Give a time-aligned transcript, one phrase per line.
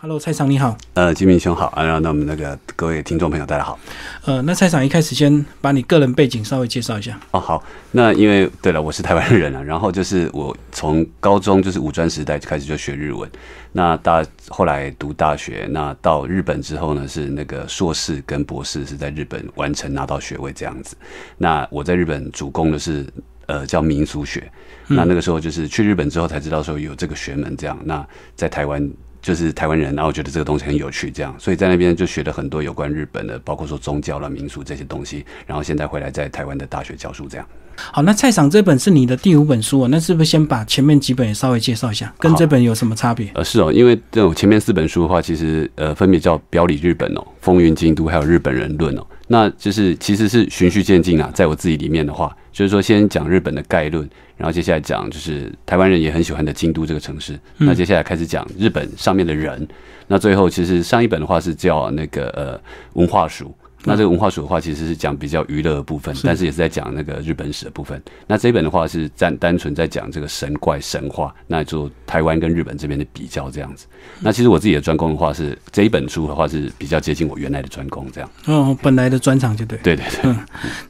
[0.00, 0.78] Hello，蔡长你好。
[0.94, 3.76] 呃，金明兄好啊，那我们那个各位听众朋友大家好。
[4.26, 7.18] 呃，那蔡长一开始先把你个人背景稍微介绍一下。
[7.32, 13.28] 哦，好，那因为对了，我是台湾人啊，然后就是我从高中就是五专时代就开始就学日文，
[13.72, 20.96] 那大后来读大学，那到日本之后呢，是那个硕士跟博士是在日本完成拿到学位这样子。
[21.38, 23.04] 那我在日本主攻的是
[23.46, 24.48] 呃叫民俗学，
[24.86, 27.76] 那那个时候就是去日本之后才知道说有这个学门这样。
[27.82, 28.06] 那
[28.36, 28.88] 在台湾。
[29.20, 35.24] 就是台湾人，然后我觉得这个东西很有趣，这样，所以在那边就学了很多有关日本的，包括说宗教了、民俗这些东西。
[35.46, 37.46] 然后现在回来在台湾的大学教书，这样。
[37.92, 43.30] 好，那蔡场这本是你的第五本书哦，那是不是先把前面几本也稍微介绍一下，跟这本有什么差别？
[43.34, 54.08] 呃，是哦，因为这种前面四本书的话，其实呃分别叫《表里日本》哦，《风云京都》还有《日本人论》哦，那就是其实是循序渐进啊，在我自己里面的话，就是说先讲日本的概论。
[54.38, 57.38] 然后接下来讲就是台湾人也很喜欢的京都这个城市。
[57.58, 59.66] 那接下来开始讲日本上面的人。
[60.06, 62.58] 那最后其实上一本的话是叫那个呃
[62.94, 63.54] 文化书。
[63.84, 68.00] 那这个文化史的话，其实是讲比较娱乐的部分，但是也是在讲那个日本史的部分。
[68.26, 73.86] 那这一本的话是单单纯在讲这个神怪神话，那就台湾跟日本这边的比较这样子。
[74.20, 78.30] 那其实我自己的专攻的话是这一本书的话是比较接近我原来的专攻这样。
[78.46, 79.78] 哦，本来的专长就对。
[79.78, 80.34] 对对对。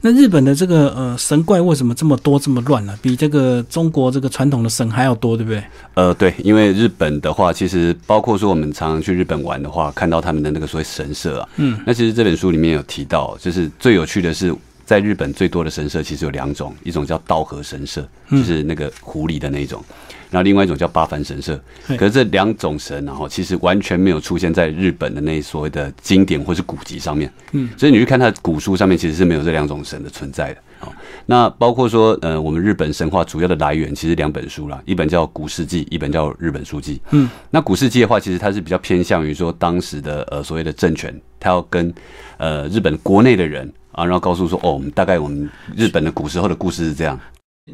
[0.01, 2.97] 那日本的这个呃神怪为什么这么多这么乱呢？
[3.01, 5.63] 比这个中国这个传统的神还要多，对不对？
[5.93, 14.53] 呃，对，因为日本的话，其实包括说我们常常去日本玩的话，看到他们的那个所谓神社啊，嗯，那其实这本书里面有提到，就是最有趣的是，
[14.85, 19.83] 在日本最多的神社其实有两种，一种叫道和神社，就是那个狐狸的那种。
[20.31, 21.59] 然后另外一种叫八幡神社，
[21.97, 27.31] 可是这两种神，然后其实完全没有出现在日本的那所谓的经典或是古籍上面。
[27.51, 30.61] 嗯，所以你去看它古书上面，其实是没有这两种神的存在的。
[30.81, 30.87] 哦，
[31.25, 36.95] 那包括说，呃，我们日本神话主要的来源其实两本书啦，一本叫《古世纪》，一本叫《日本书记》。
[37.11, 41.93] 嗯，那《古世纪》的话，其实它是比较偏向于说当时的呃所谓的政权，它要跟
[42.37, 47.19] 呃日本国内的人啊，然后告诉说，哦，我们大概我们日本的古时候的故事是这样。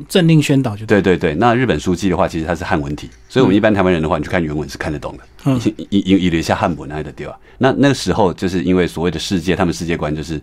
[0.10, 5.58] 政令宣导就对对对，那日本书记的话，其实它是汉文体，所以我们一般台湾人的话，你去看原文是看得懂的，嗯，
[5.90, 7.40] 一一一留下汉文那的对吧？
[7.60, 10.42] 那那个时候就是因为所谓的世界，他们世界观就是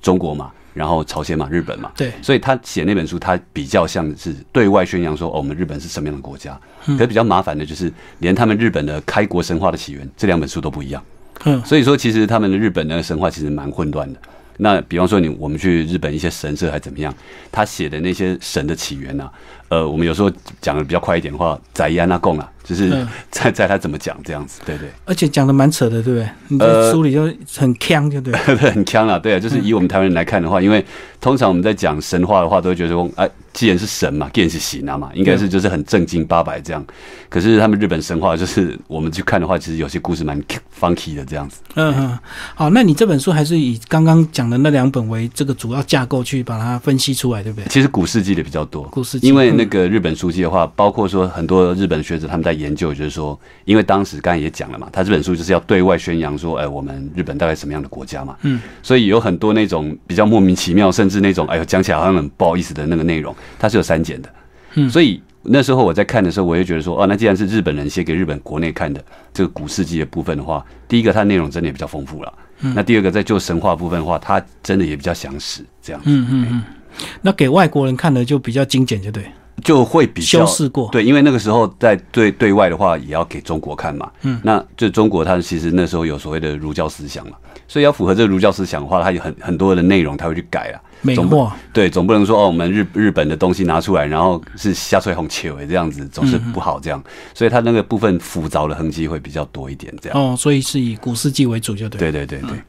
[0.00, 6.58] 中国嘛，然后朝鲜嘛，日本嘛，对，所以他写那本书，他比较像是对外宣扬说，哦，我们日本是什么样的国家。
[6.84, 11.02] 可是比较麻烦的就是，连他们日本的开国神话的起源这两本书都不一样，
[11.44, 14.18] 嗯，所以说其实他们的日本的神话其实蛮混乱的。
[14.58, 17.12] 那比方说你我们去日本一些神社还怎么样？
[17.50, 19.30] 他写的那些神的起源呢？
[19.68, 20.30] 呃，我们有时候
[20.60, 24.88] 讲的比较快一点的话，宰安那贡啊，就是在在他怎么讲这样子，对对。
[25.04, 26.28] 而且讲的蛮扯的，对不对？
[26.48, 27.24] 你在书里就
[27.56, 28.32] 很呛，就 对。
[28.34, 30.84] 很呛啊，对啊，就是以我们台湾人来看的话，因为
[31.20, 36.84] 通常我们在讲神话的话，都会觉得说，哎，既然是神嘛，既然是神啊嘛，应该是就是很正经八百这样。
[37.28, 40.40] 可是他们日本神话，就是我们去看的话，其实有些故事蛮
[40.78, 41.60] funky 的这样子。
[41.74, 42.18] 嗯嗯，
[42.54, 47.66] 好，那你这本书还是以刚刚讲的那两本为这个主要架构去把它分析出来，对不对？
[47.68, 64.28] 其实古世纪的比较多，古世纪，因为那个日本书记的话，包括说很多日本学者他们在研究，就是说，因为当时刚才也讲了嘛，他这本书就是要对外宣扬说，哎，我们日本大概什么样的国家嘛，嗯，所以有很多那种比较莫名其妙，甚至那种哎呦讲起来好像很不好意思的那个内容，它是有删减的，
[64.74, 65.22] 嗯，所以。
[65.44, 72.32] 那时候我在看的时候，我就觉得说，哦，那既然是日本人写给日本国内看的这个古世纪的部分的话，第一个它内容真的也比较丰富了。
[72.60, 76.00] 嗯那第二个在就神话部分的话，它真的也比较详实，这样。
[76.04, 76.62] 嗯嗯嗯。
[77.22, 79.24] 那给外国人看的就比较精简，就对。
[79.64, 80.88] 就会比较修饰过。
[80.90, 84.10] 对，因为那个时候在对对外的话，也要给中国看嘛。
[84.22, 84.40] 嗯。
[84.42, 87.36] 那就中国，它其实那时候有所谓的儒教思想嘛，
[87.66, 90.76] 所以要符合这个儒教思想的话，它有很很多的内容，它会去改啊。
[91.02, 97.02] 美货对，总不能说哦，我们日日本的东西拿出来，然后是瞎吹红切尾这样子，总是不好这样，
[97.34, 102.62] 所以它那个部分复杂的痕迹会比较多一点，这样哦，所以是以古世纪为主就对，对对对对。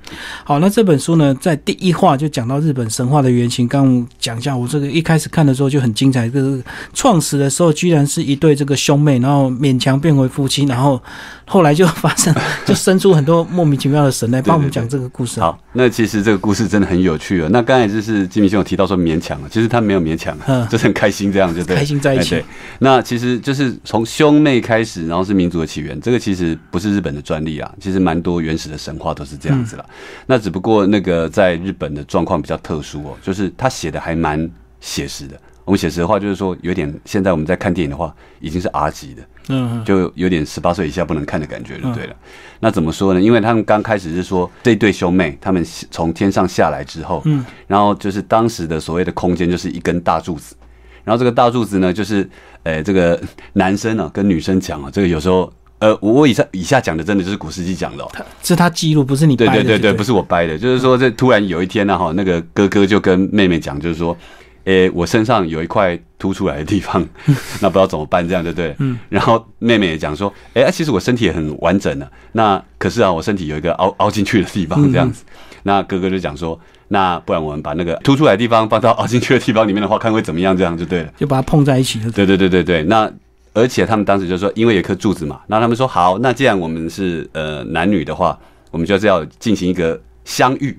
[0.43, 6.63] 好，那这本书呢，在第一话就讲到日本神话的原型，刚讲一下，我这个一开始看的时候就很精彩，就是
[6.93, 10.99] 创始的时候居然是一对这个兄妹，然后勉强变为夫妻，然后
[11.45, 12.33] 后来就发生
[12.65, 15.39] 就生出很多莫名其妙的神来帮我们讲这个故事。
[15.39, 17.49] 好，那其实这个故事真的很有趣哦。
[17.51, 18.22] 那刚才就是。
[18.27, 20.37] 金明兄有提到说勉强了，其实他没有勉强，
[20.69, 22.31] 就是很开心这样，就对，开心在一起。
[22.31, 22.45] 对，
[22.79, 29.85] 那其实就是从兄妹开始，然后是民族的起源，这个其实不是日本的专利啊，其实蛮多原始的神话都是这样子了。
[30.25, 34.49] 那只不过那个在日本的状况比较特殊哦，就是他写的还蛮
[34.79, 35.39] 写实的。
[35.65, 42.15] 我们写实的话，就是说有点现在我们在看电影的话，已经是 R 级的，嗯，就有点十八岁以下不能看的感觉就对了。
[42.59, 43.21] 那怎么说呢？
[43.21, 50.55] 因为他们刚开始是说这对兄妹，他们从天上下来之后，嗯，然后就是当时的所谓的空间就是一根大柱子，
[51.03, 52.29] 然后这个大柱子呢，就是
[52.63, 53.21] 呃这个
[53.53, 55.51] 男生啊跟女生讲啊，这个有时候。
[55.79, 58.11] 呃，我我以上以下讲的真的就是古世纪讲的、哦，
[58.41, 59.51] 是他记录，不是你掰的。
[59.51, 64.15] 对对对对，不不是我掰的，就是说这突然有一天呢、哈，那个哥哥就跟妹妹讲，就是说，
[64.65, 67.05] 诶、我身上有一块凸出来的地方，
[67.61, 68.75] 那不知道怎么办，这样对不对？
[68.79, 68.97] 嗯。
[69.09, 75.23] 然后妹妹也讲说，诶、啊其实我身体也很完整的、那可是啊，我身体有一个凹凹进去的地方，这样子。
[75.63, 81.13] 那哥哥就讲说，那不然我们把那个凸出来的地方放到凹进去的地方里面的话，看会怎么样，这样就对了。
[81.17, 82.25] 就把它碰在一起了对。
[82.25, 83.11] 对对对对对，那
[83.53, 88.37] 而且他们当时就说，因为有一颗柱子嘛，那他们说好，那既然我们是呃男女的话，
[88.71, 90.77] 我们就是要进行一个相遇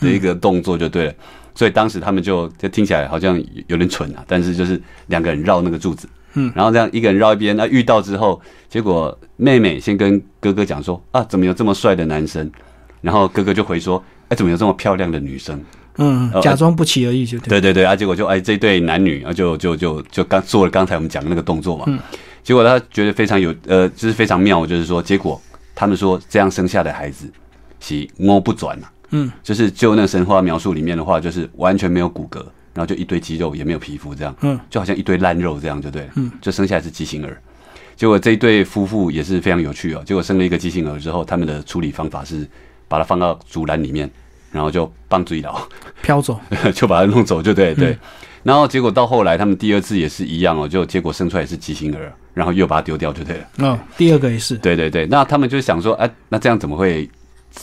[0.00, 1.14] 的一个动作就对了。
[1.56, 12.48] 所以当时他们就就听起来好像有点蠢啊，但是就是两个人绕那个柱子，嗯，然后这样一个人绕一边，那遇到之后，结果妹妹先跟哥哥讲说啊，怎么有这么帅的男生？
[13.00, 15.60] 然后哥哥就回说，哎，怎么有这么漂亮的女生？
[15.98, 17.48] 嗯，假装不期而遇就对。
[17.48, 21.86] 对对对，啊，结果就哎这对男女，啊就就就就刚做了刚才我们讲的那个动作嘛，
[22.42, 25.40] 结果他觉得非常有呃，就是非常妙，就是说结果
[25.74, 27.32] 他们说这样生下的孩子
[27.80, 32.38] 是摸不转啊，嗯，就是就那神话描述里面的话，就是完全没有骨骼，
[32.74, 37.40] 然后就一堆肌肉也没有皮肤这样，嗯，就好像一堆烂肉这样就对了，嗯，就生下来是畸形儿。
[37.96, 40.02] 结果这一对夫妇也是非常有趣哦。
[40.04, 42.46] 结果生了一个畸形儿之后，他们的处理方法是
[42.88, 44.10] 把它放到竹篮里面，
[44.52, 45.58] 然后就棒追牢，
[46.02, 46.38] 飘走。
[46.74, 47.96] 就把它弄走，就对对。
[48.42, 53.48] 然后结果到后来，他们第二次也是一样哦，就结果生出来是畸形儿，然后又把它丢掉，就对了。
[53.56, 54.56] 嗯，第二个也是。
[54.58, 57.08] 对对对，那他们就想说，哎、那这样怎么会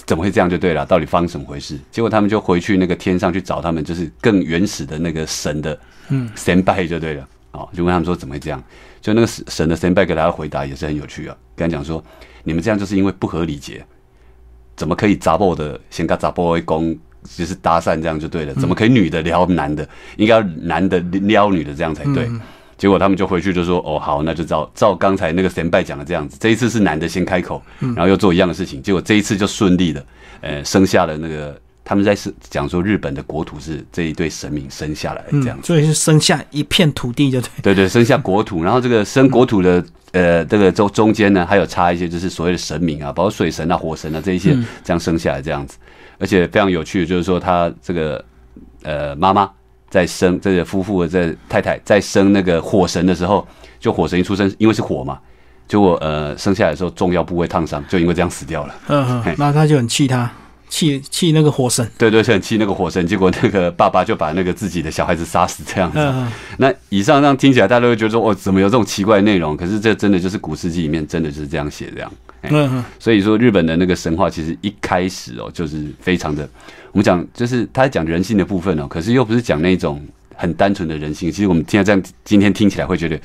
[0.06, 0.86] 怎么会这样就对了？
[0.86, 1.80] 到底发生什么回事？
[1.92, 5.80] 结果他们就回去那个天上去找他们，就是更原始的那个神的
[6.10, 7.28] 嗯神拜就对了。
[7.52, 8.62] 哦，就问他们说怎么会这样？
[9.00, 12.04] 就那个神神的神拜给大家回答也是很有趣啊，跟他讲说，
[12.44, 13.86] 你们这样就是因为不合理解，
[14.76, 16.98] 怎么可以砸破的先跟砸破一公？
[17.38, 19.88] 就是搭讪这样就对了，怎么可以女的撩男的？
[20.18, 22.30] 应该要男的撩女的这样才对。
[22.84, 30.06] 结果他们就回去就说：“哦，好，那就照照刚才那个神拜讲的这样子，这一次是男的先开口，然后又做一样的事情，结果这一次就顺利的，
[30.42, 37.50] 呃，生下了那个他们在是讲说日本的国土是这一对神明生下来的这样子，所以是生下一片土地就对。
[37.62, 39.82] 对对，生下国土， 然后这个生国土的
[40.12, 44.54] 呃这个中中间呢，还有插一些就是所谓的神明啊，包括水神啊、火神啊这一些
[44.84, 45.78] 这样生下来这样子，
[46.20, 48.26] 而且非常有趣的就是说他这个
[48.82, 49.50] 呃妈妈。
[49.94, 53.48] 在生这个夫妇的这太太在生那个火神的时候，
[53.80, 55.20] 就火神一出生，因为是火嘛，
[55.68, 58.76] 结果呃生下来的时候重要部位烫伤，就因为这样死掉了。
[58.88, 60.32] 嗯哼，那，他就很气他，
[60.74, 61.88] 气气那个火神。
[62.00, 66.00] 对对，是很气那个火神，结果那个爸爸就把那个自己的小孩子杀死这样子。
[66.00, 69.56] 嗯嗯那以上这样听起来，大家都会觉得说，哦，怎么有这种奇怪的内容？
[69.56, 72.12] 可是这真的就是古世纪里面真的就是这样写这样。
[72.50, 76.50] 嗯，所以说，日本的那个神话其实一开始哦，就是非常的，
[76.92, 80.02] 我们讲就是他讲人性的部分哦，可是又不是讲那种
[80.36, 81.32] 很单纯的人性。
[81.32, 83.18] 其实我们现在这样今天听起来会觉得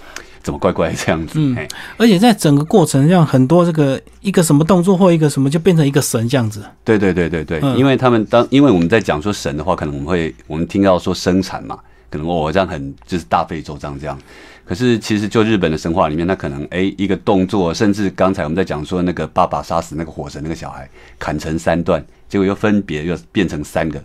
[0.42, 1.38] 怎么怪怪的这样子。
[1.38, 1.56] 嗯
[1.96, 6.62] 而且在整个过程，让很多这个一个什么动作或一个什么就变成一个神这样子。
[6.84, 11.78] 对对对对对，嗯因为他们当因为我们在讲说神的话，可能我们会我们听到说生产嘛，
[12.10, 14.18] 可能哦这样很就是大费周章这样。
[14.64, 20.86] 可是其实就日本的神话里面，他可能哎一个动作，甚至刚才我们在讲说那个爸爸杀死那个火神那个小孩，
[21.18, 23.98] 砍成三段，结果又分别又变成三个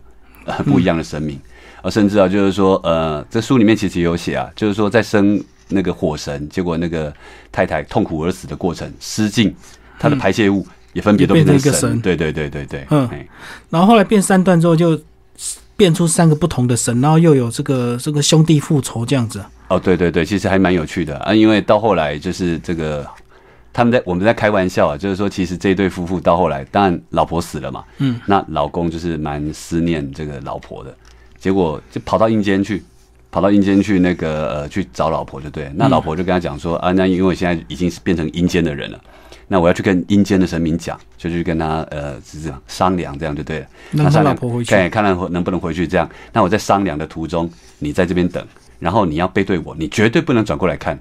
[0.46, 1.38] 呃不一样的神明，
[1.82, 5.38] 而甚至啊就是说呃这书里面其实也有写啊，就是说在生
[5.74, 7.14] 那个火神，结果那个
[7.52, 9.54] 太太痛苦而死的过程，失禁，
[10.00, 12.00] 他的排泄物也分别都变成一个神。
[12.02, 13.10] 对对对对对，嗯。
[13.70, 15.00] 然后后来变三段之后，就
[15.76, 19.44] 变出三个不同的神，然后又有这个这个兄弟复仇这样子。
[19.70, 21.18] 哦，对对对，其实还蛮有趣的。
[21.20, 23.08] 啊，因为到后来就是这个，
[23.72, 30.96] 他们在我们在开玩笑啊，就是说其实这一对夫妇到后来，当然老婆死了嘛，嗯，那老公就是蛮思念这个老婆的，
[31.40, 32.84] 结果就跑到阴间去，
[33.34, 39.02] 跑到阴间去那个呃去找老婆就对，那老婆就跟他讲说、啊，那因为我现在已经是变成阴间的人了。
[39.48, 43.66] 那我要去跟阴间的神明讲，就去跟他呃是这样商量，这样就对了。
[43.90, 46.08] 那他商量老婆回去看看看能不能回去这样。
[46.32, 47.50] 那我在商量的途中，
[47.80, 48.46] 你在这边等，
[48.78, 50.96] 然后你要背对我，你绝对不能转过来看。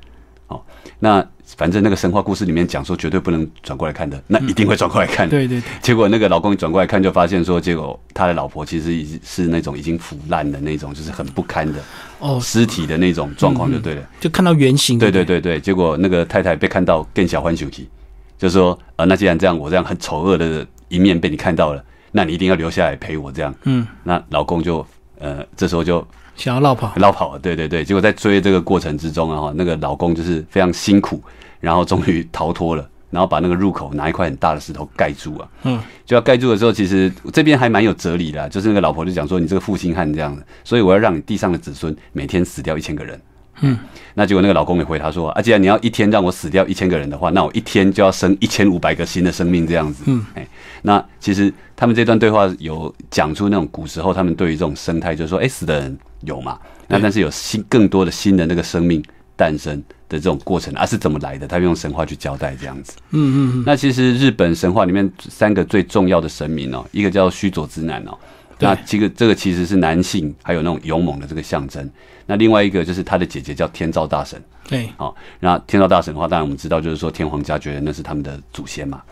[0.49, 0.63] 哦，
[0.99, 1.25] 那
[1.57, 5.29] 反正那个神话故事里面讲说绝对不能转过来看的，那一定会转过来看。
[5.29, 11.81] 对对对， 结果那个老公一转过来看，就发现说，结果他的老婆其实已经是那种已经腐烂的那种，就是很不堪的
[12.19, 14.03] 哦，尸体的那种状况，就对了。
[14.21, 14.99] 就看到原型。
[14.99, 17.89] 对对对对，结果那个太太被看到更小欢休息，
[18.39, 23.55] 就说啊、那既然这样，我这样很丑恶的一面被你看到了，那你一定要留下来陪我这样。
[23.65, 24.87] 嗯，那老公就
[25.19, 26.93] 呃这时候就想要绕跑。
[26.97, 31.23] 绕跑了，对对对，结果在追这个过程之中啊，哈那个老公就是非常辛苦，
[31.61, 43.21] 然后终于逃脱了，然后把那个入口拿一块很大的石头盖住啊，嗯，就要盖住的时候，其实这边还蛮有哲理的啊、就是那个老婆就讲说你这个负心汉这样子，所以我要让你地上的子孙每天死掉一千个人。
[43.61, 43.79] 嗯，
[44.15, 50.03] 那结果那个老公也回答说啊，既然你要一天让我死掉一千个人的话，那我一天就要生一千五百个新的生命这样子。
[50.07, 50.45] 嗯，哎，
[50.81, 56.59] 那其实他们这段对话有讲出那种古时候他们对于这种生态，就是说，哎，死的人有嘛？
[56.89, 59.03] 那但是有新更多的新的那个生命
[59.37, 59.77] 诞生
[60.09, 61.47] 的这种过程，啊是怎么来的？
[61.47, 62.93] 他用神话去交代这样子。
[63.11, 68.17] 嗯嗯那其实日本神话里面三个最重要的神明哦，一个叫须佐之男哦，
[68.59, 71.89] 那这个这个其实是男性还有那种勇猛的这个象征。
[72.27, 79.03] 那另外一个就是他的姐姐叫天照大神，对，好，那天照大神的话，当然我们知道就是说天皇家觉得那是他们的祖先嘛。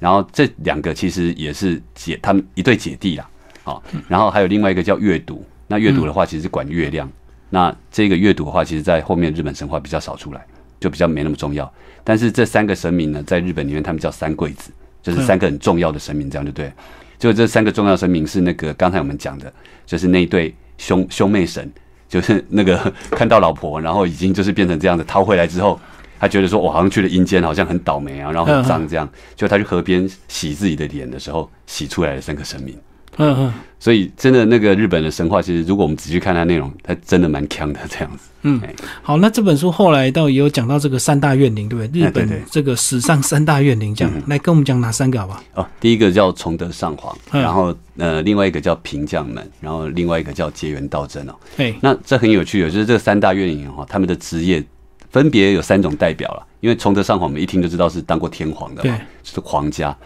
[0.00, 3.28] 然后这两个其实也是姐，他们一对姐弟啦。
[3.62, 7.10] 好，然后还有另外一个叫月读，那阅读的话其实是管月亮。
[7.50, 10.44] 那这个阅读的话，其实在后面日本神话比较少出来，
[10.80, 11.72] 就比较没那么重要。
[12.02, 14.70] 但是这三个神明呢，在日本里面他们叫三贵子，
[15.02, 16.72] 就是三个很重要的神明，这样就对。
[17.18, 19.52] 就这三个重要神明是那个刚才我们讲的，
[19.86, 21.70] 就是那一对兄兄妹神，
[22.08, 25.80] 就是那个看到老婆，然后已经就是变成这样子逃回来之后，
[26.18, 32.76] 他觉得说我好像去了阴间，好像很倒霉啊，然后很脏这样，就他去河边洗自己的脸的时候，洗出来的三个神明。
[33.16, 38.24] 嗯嗯所以真的那个日本的神话，其实如果我们仔细看它内容，它真的蛮强的这样子。
[38.42, 42.02] 嗯哎，好，那这本书后来倒也有讲到这个三大怨灵，对不对？
[42.02, 45.42] 日本这个史上三大怨灵，这样嗯来跟我们讲哪三个好不好？
[45.54, 51.34] 哦，第一个叫崇德上皇，嗯然后呃，另外一个叫平将门，然后另外一个叫结缘道真哦。
[51.56, 54.64] 对，那这很有趣的，就是这三大怨灵哈，他们的职业
[55.10, 56.46] 分别有三种代表了。
[56.60, 59.96] 因为崇德上皇，我们一听就知道是当过天皇的嘛对，是皇家。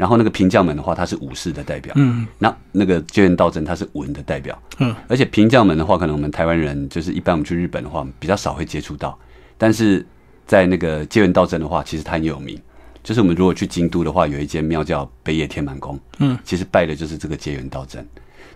[0.00, 1.92] 然后那个平将门的话，他是武士的代表。
[1.96, 4.58] 嗯那那个结缘道真他是文的代表。
[4.78, 9.18] 嗯，而且平将门的话，可能我们台湾人就是一般我们去日本的话，比较少会接触到。
[9.58, 10.06] 但是
[10.46, 12.58] 在那个结缘道真的话，其实它很有名。
[13.02, 18.02] 就是我们如果去京都的话，有一间庙叫北野天满宫，嗯，其实拜的就是这个结缘道真。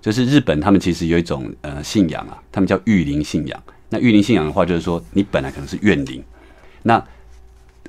[0.01, 3.63] 就是日本他们其实有一种呃信仰啊，他们叫御灵信仰。
[3.91, 6.25] 那御灵信仰的话，就是说你本来可能是怨灵，
[6.83, 7.05] 那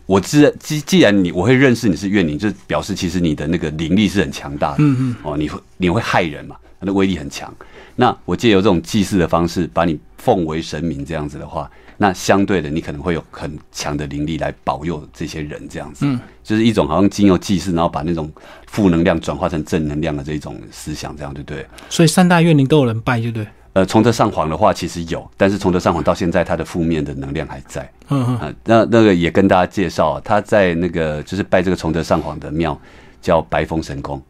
[0.06, 7.54] 我知既既然你我会认识你是怨灵，就表示其实你的那个灵力是很强大的，嗯嗯，哦，你会你会害人嘛，它的威力很强。
[7.96, 18.32] 那我借由这种祭祀的方式，把你奉为神明，这样子的话，那相对的你可能会有很强的灵力来保佑这些人，这样子，嗯，就是一种好像经由祭祀，然后把那种
[18.68, 21.66] 负能量转化成正能量的这种思想，这样对不对？
[21.90, 23.48] 所以三大怨灵都有人拜，对不对？
[23.76, 27.82] 呃，崇德上皇的话其实有，但是崇德上皇到现在他的负面的能量还在。
[28.08, 32.80] 嗯嗯啊，那那个也跟大家介绍，他在那个就是拜这个崇德上皇的庙
[33.22, 34.22] 叫白风神宫，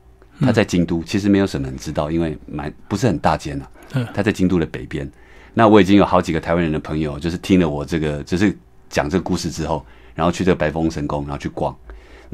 [0.41, 4.07] 他在京都，其实没有什么人知道，因为蛮不是很大间啊嗯。
[4.15, 5.07] 他在京都的北边。
[5.53, 8.57] 那我已经有好几个台湾人的朋友，就是听了我这个就是
[8.89, 9.85] 讲这个故事之后，
[10.15, 11.77] 然后去这个白风神宫，然后去逛。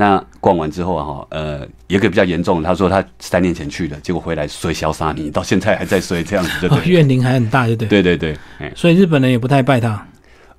[0.01, 6.75] 那逛完之后啊，哈，呃，有一个比较严重的，他说他三年前去的，结果回来睡小沙尼，到现在还在睡，这样子就。
[6.89, 8.01] 怨灵还很大，对不对？
[8.01, 10.03] 对对对，哎，所以日本人也不太拜他。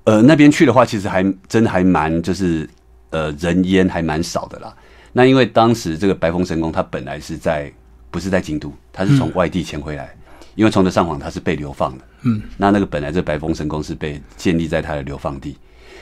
[0.05, 2.69] 呃，那边去的话，其实还真的还蛮就是
[3.09, 4.73] 呃人烟还蛮少的啦。
[5.11, 7.69] 那因为当时这个白风神宫，它本来是在
[8.11, 10.15] 不是在京都，它是从外地迁回来，
[10.55, 12.05] 因为崇德上皇他是被流放的。
[12.21, 15.57] 嗯，那那个本来这白风神宫是被建立在他的流放地，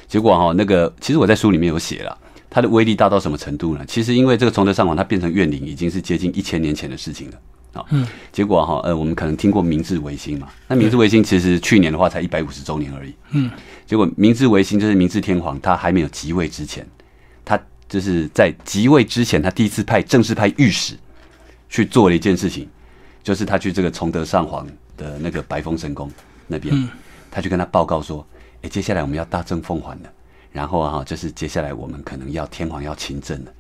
[0.08, 2.16] 结果哈、那个其实我在书里面有写了。
[2.52, 3.86] 它的威力大到什么程度呢？
[3.88, 7.38] 其实因为这个崇德上皇，它变成怨灵已经是接近一千年前的事情了。
[7.72, 10.50] 啊，嗯，结果哈，呃，我们可能听过明治维新嘛？
[10.68, 13.14] 那明治维新其实去年的话才一百五十周年而已。
[13.32, 13.50] 嗯，
[13.88, 16.86] 结果明治维新就是明治天皇他还没有即位之前，
[17.46, 20.96] 他就是在即位之前，他第一次派正式派御史
[21.70, 22.68] 去做了一件事情，
[23.24, 24.68] 就是他去这个崇德上皇
[24.98, 26.12] 的那个白风神宫
[26.48, 26.90] 那边，嗯
[27.32, 28.28] 他去跟他报告说，
[28.64, 30.12] 哎、接下来我们要大政奉还了，
[30.52, 33.52] 然后啊，就是接下来我们可能要天皇要亲政了。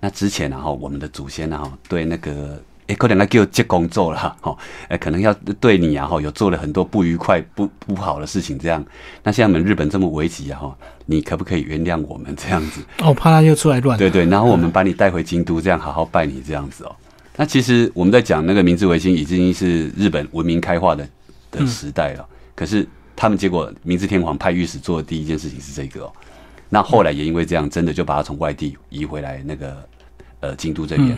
[0.00, 2.62] 那之前然、后我们的祖先然、后对那个。
[2.86, 4.58] 哎，可能要给我接工作了哈，哦，
[4.88, 8.84] 哎，可能要对你啊，哈，有做了很多不愉快、不不好的事情，这样。
[9.22, 12.82] 那像我们日本这么危急啊，哈，你可不可以原谅我们这样子？
[12.98, 13.98] 哦，怕他又出来乱。
[13.98, 16.94] 对对，然后我们把你带回京都，这样好好拜你这样子哦。
[17.36, 21.08] 那其实我们在讲那个明治维新已经是日本文明开化的
[21.50, 22.86] 的时代了，可是
[23.16, 26.12] 他们结果明治天皇派御史做的第一件事情是这个哦。
[26.68, 29.88] 那后来也因为这样，真的就把他从外地移回来那个
[30.40, 31.16] 呃京都这边。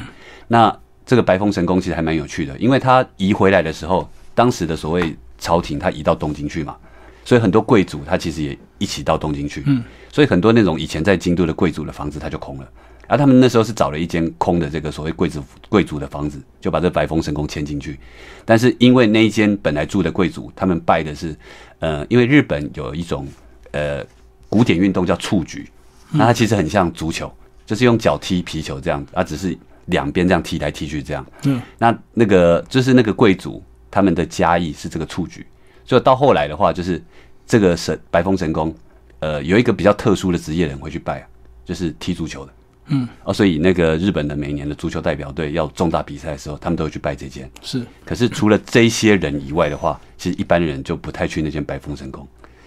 [0.49, 6.77] 那这个白风神宫其实还蛮有趣的，因为他移回来的时候，当时的所谓朝廷他移到东京去嘛，
[7.25, 12.69] 所以很多贵族他其实也一起到东京去，嗯，所以很多那种以前在京都的贵族的房子他就空了，
[13.07, 17.99] 而、他们那时候是找了一间空的这个所谓贵族贵族的房子，就把这白风神宫迁进去，
[18.45, 21.37] 但是因为那一间本来住的贵族，他们拜的是，
[21.79, 23.27] 呃，因为日本有一种
[23.71, 24.05] 呃
[24.49, 25.69] 古典运动叫蹴鞠，
[26.11, 27.33] 那它其实很像足球，
[27.65, 31.27] 就是用脚踢皮球这样，它只是两边这样踢来踢去这样。
[31.45, 35.47] 嗯，那那个就是那个贵族他们的家艺是这个蹴鞠，
[35.85, 37.03] 所以到后来的话，就是
[37.47, 38.75] 这个神白风神功，
[39.19, 41.27] 呃，有一个比较特殊的职业人会去拜啊，
[41.65, 42.53] 就是踢足球的。
[42.89, 47.51] 嗯，哦，所以那个日本的每年的足球代表队要重大比赛的时候，他们都会去拜这间。
[47.61, 52.25] 是，可是除了这些人以外的话，其实一般人就不太去那间白风神宫，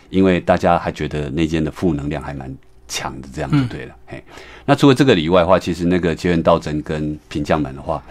[0.10, 2.54] 因为大家还觉得那间的负能量还蛮
[2.88, 3.96] 强的，这样就对了。
[4.08, 4.24] 嘿，
[4.66, 8.04] 那除了这个以外的话，其实那个结缘道真跟平将门的话，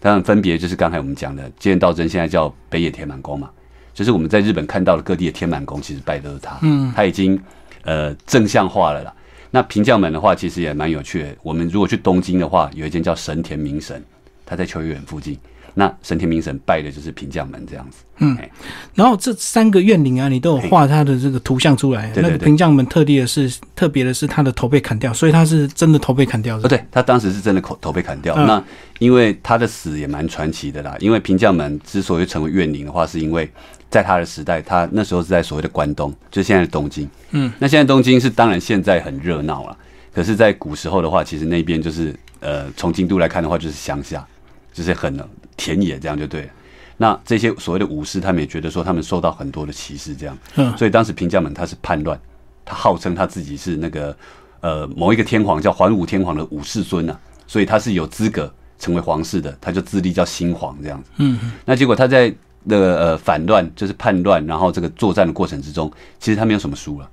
[0.00, 3.50] 当然分别就是刚才我们讲的结缘道真现在叫北野天满宫嘛，
[3.92, 6.58] 就是我们在日本看到的各地的天满宫，其实拜的都是他。
[6.62, 7.40] 嗯，他已经
[7.82, 9.14] 呃正向化了啦。
[9.50, 11.28] 那平将门的话，其实也蛮有趣的。
[11.42, 14.02] 我们如果去东京的话，有一间叫神田明神，
[14.44, 15.38] 他在秋叶原附近。
[15.74, 17.98] 那神田明神拜的就是平将门这样子。
[18.18, 18.48] 嗯哎，
[18.94, 22.06] 然后这三个怨灵啊，你都有画他的这个图像出来。
[22.12, 26.68] 对对对那个平将门特地的是特别的是他的头被砍掉，所以他是真的头被砍掉哦，的。
[26.68, 28.34] 对他当时是真的头头被砍掉。
[28.36, 28.64] 嗯那
[29.00, 30.96] 因为他的死也蛮传奇的啦。
[31.00, 33.50] 因为平将门之所以成为怨灵的话，是因为
[33.90, 37.08] 在他的时代，他那时候是在所谓的关东，就现在的东京。
[37.32, 39.76] 嗯，那现在东京是当然现在很热闹了，
[40.14, 44.24] 可是，在古时候的话，其实那边就是呃，从京都来看的话，就是乡下，
[44.72, 45.18] 就是很
[45.56, 46.48] 田野这样就对了。
[46.96, 50.76] 那这些所谓的武士，他们也觉得说他们受到很多的歧视，这样，嗯。
[50.76, 52.18] 所以当时平将门他是叛乱，
[52.64, 54.16] 他号称他自己是那个
[54.60, 57.18] 呃某一个天皇叫桓武天皇的武士孙啊，
[57.48, 61.10] 所以他是有资格成为皇室的，他就自立叫新皇这样子。
[61.16, 62.32] 嗯，那结果他在
[62.62, 67.10] 那个呃反乱，就是叛乱，然后这个作战的过程之中，其实他没有什么输了，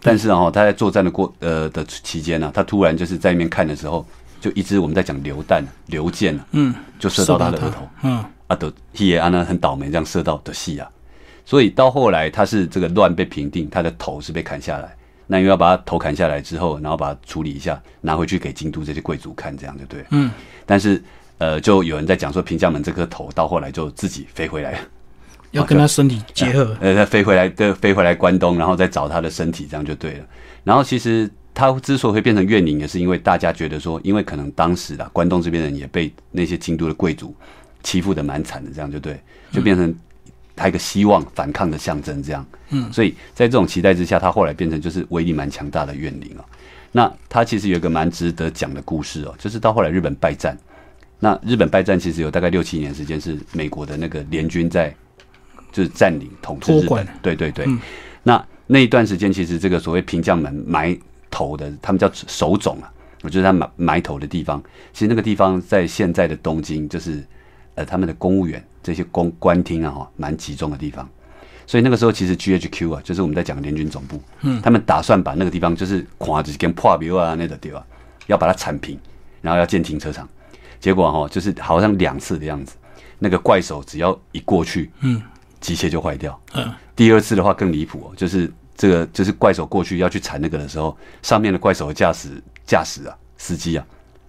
[0.00, 4.06] 但是哦他在作战的过呃的期间呢、他突然就是在那边看的时候，
[4.40, 7.88] 就一直我们在讲流弹、流箭啊，嗯，就射到他的额头。
[8.02, 10.88] 嗯，啊，的希耶安呢很倒霉，这样射到的戏啊，
[11.44, 14.94] 所以到后来他是这个乱被平定，他的头是被砍下来。
[15.30, 20.02] 那因为要把他头砍下来之后，然后把它处理一下，拿回去给京都这些贵族看，这样就对。
[20.10, 20.30] 嗯，
[20.64, 21.02] 但是
[21.36, 24.78] 呃，就有人在讲说平将门这颗头到后来就自己飞回来了，
[25.50, 26.74] 要跟他身体结合。
[26.80, 30.24] 呃，他飞回来，对，飞回来关东，然后再找他的身体，这样就对了。
[30.64, 37.34] 然后其实他之所以会变成怨灵，也是因为大家觉得说，因为可能当时啊，关东这边人也被那些京都的贵族
[37.82, 39.92] 欺负的蛮惨的，这样就对，就变成
[40.54, 42.46] 他一个希望反抗的象征，这样。
[42.68, 46.44] 嗯，所以在这种期待之下，他后来变成就是威力蛮强大的怨灵啊。
[46.92, 50.56] 那他其实有一个蛮值得讲的故事哦，就是到后来日本败战，
[51.18, 54.94] 那日本败战其实有大概六七年时间是美国的那个联军在
[55.72, 57.64] 就是占领统治日本对对对。
[57.66, 57.80] 嗯
[58.22, 60.94] 那那一段时间，其实这个所谓平将门埋
[61.30, 64.62] 头的，他们叫手冢啊，我就是他埋埋头的地方。
[64.92, 67.24] 其实那个地方在现在的东京，就是
[67.74, 71.08] 呃他们的公务员这些公官厅啊，哈，蛮集中的地方。
[71.66, 77.84] 所以那个时候，其实 GHQ 啊，就是我们在讲的联军总部，嗯他们打算把那个地方就是垮就是跟破庙啊那个地方，
[78.26, 78.98] 要把它铲平，
[79.42, 80.26] 然后要建停车场。
[80.80, 82.76] 结果哈、就是好像两次的样子，
[83.18, 85.20] 那个怪手只要一过去，嗯，
[85.60, 86.40] 机械就坏掉。
[86.54, 93.84] 嗯，第二次的话更离谱哦，就是这个就是怪手过去要去铲那个的时候，上面的怪手的驾驶驾驶啊司机啊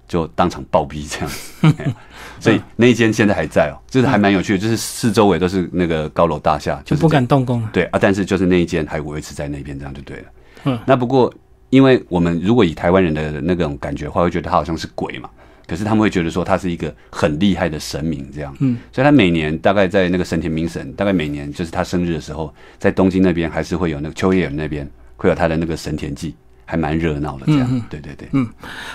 [0.07, 1.95] 就当场暴毙这样
[2.41, 7.63] 所以那一间现在还在哦，就是还蛮有趣的，就是四周围都是那个高楼大厦，就是不敢动工。
[7.71, 10.23] 对啊，但是就是那一间还维持在那边，这样就对了。
[10.63, 11.31] 嗯，那不过
[11.69, 15.29] 因为我们如果以台湾人的那种感觉的话，会觉得他好像是鬼嘛，
[15.69, 18.55] 可是他们会觉得说他是一个很厉害的神明这样。
[18.59, 26.33] 嗯，所以他每年大概在那个神田明神，大概每年就是他生日的时候，在东京那边还是会有那个秋叶原那边会有他的那个神田祭，
[26.65, 27.67] 还蛮热闹的这样。
[27.71, 28.49] 嗯嗯对对嗯，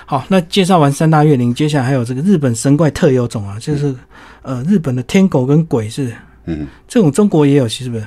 [0.04, 3.94] 好，那介绍完三大月灵，接下来还有这个日本神怪特有种啊，就是
[4.42, 6.12] 呃日本的天狗跟鬼是
[6.46, 6.66] 嗯。
[6.88, 8.04] 这种中国也有，是不是？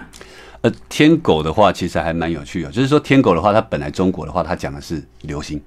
[0.61, 5.61] 呃，天狗的话其实还蛮有趣的，就是说天狗的话，它本来中国的话，它讲的是流星。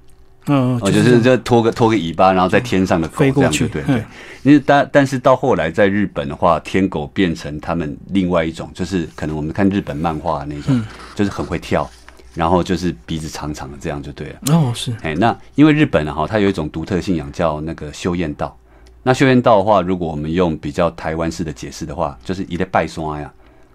[0.47, 4.05] 嗯，哦，就是就拖个拖个尾巴，然后在天上的狗这飞过去样对对。
[4.43, 11.89] 因为但但是到后来在日本的话，天狗变成他们另外一种，就是可能我们看日本漫画那种，嗯就是很会跳，
[12.35, 14.41] 然后就是鼻子长长的这样就对了。
[14.53, 18.57] 哦是，哎，那因为日本呢哈，它有一种独特信仰叫那个修验道。
[19.03, 23.31] 那修验道的话，如果我们用比较台湾式的解释的话，就是一个拜山呀，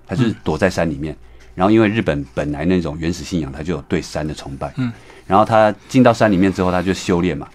[0.08, 1.16] 它就是躲在山里面。
[1.56, 4.72] 然后因为日本本来那种原始信仰，它就有对山的崇拜。
[4.78, 4.92] 嗯。
[5.26, 7.48] 然后他进到山里面之后，他就修炼嘛。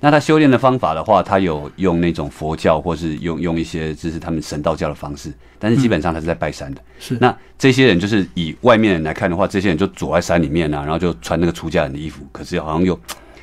[0.00, 6.82] 那他修炼的方法的话，他有用那种佛教，或是用用一些就是他们神道教的方式，但是基本上他是在拜山的。
[6.98, 13.00] 是那这些人就是以外面人来看的话，这些人就躲在山里面啊，然后就穿那个出家人的衣服，可是好像又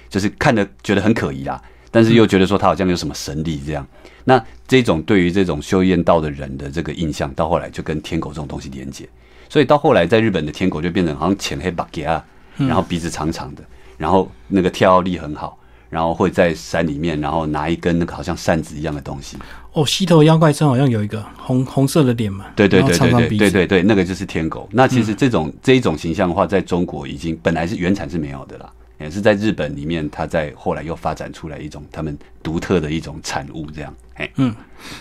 [0.08, 3.88] 就是看着觉得很可疑啦，但是又觉得说他好像有什么神力这样。
[4.24, 9.10] 那这种对于这种修炼道的人的这个印象，到后来就跟天狗这种东西连接，
[9.52, 12.24] 所以到后来在日本的天狗就变成好像浅黑巴给啊，
[12.56, 13.62] 然后鼻子长长的，
[13.98, 15.60] 然后那个跳跃力很好，
[15.90, 19.36] 然后会在山里面，然后拿一根那个好像扇子一样的东西。
[19.74, 24.70] 哦，西头妖怪村好像有一个红红色的脸嘛，对对对对对对对，那个就是天狗。
[24.72, 33.94] 那其实这种、这一种形象的话，在中国已经本来是原产是没有的啦，也是在日本里面，它在后来又发展出来一种他们独特的一种产物，这样。
[34.14, 34.56] 哎，嗯，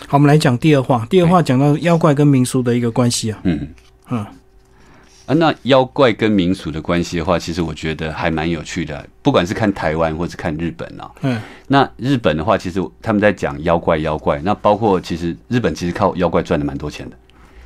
[0.09, 1.07] 好，我们来讲第二话。
[1.09, 3.39] 第二话讲到妖怪跟民俗的一个关系啊。
[3.43, 3.65] 嗯
[4.09, 4.25] 嗯
[5.31, 9.07] 啊，那妖怪跟民俗的关系的话，其实我觉得还蛮有趣的。
[9.21, 14.41] 不管是看台湾或是看日本啊，嗯那日本的话，其实他们在讲妖怪，妖怪。
[14.43, 17.15] 那包括其实日本其实靠妖怪赚的蛮多钱的，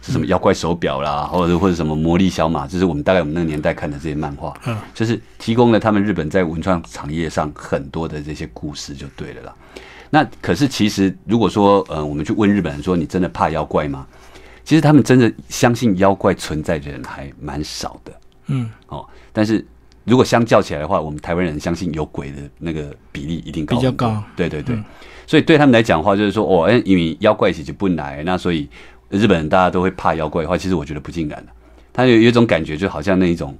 [0.03, 9.55] 是什么妖怪手表啦，或者或者什么魔力小马，这是我们大概我们那个年代看的这些漫画，嗯就是提供了他们日本在文创产业上很多的这些故事，就对了啦。
[10.11, 14.05] 那可是其实如果说呃，我们去问日本人说，你真的怕妖怪吗？
[14.65, 18.11] 其实他们真的相信妖怪存在的人还蛮少的。
[18.47, 19.65] 嗯，哦，但是
[20.03, 24.77] 如果相较起来的话，我们台湾人相信有鬼的那个比例一定高比较高对对对，
[25.25, 28.67] 所以对他们来讲的话，就是说哦，哎，因为妖怪其实不来，那所以
[29.09, 31.51] 日本人大家都会怕妖怪的话，其实我觉得不尽然的。
[31.93, 33.57] 他有有一种感觉，就好像那一种，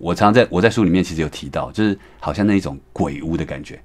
[0.00, 3.78] 我常常在我在书里面其实有提到，就是好像那一种鬼屋的感觉。